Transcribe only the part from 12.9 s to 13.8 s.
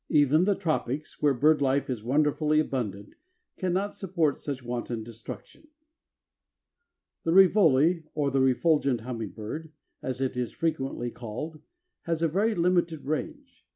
range.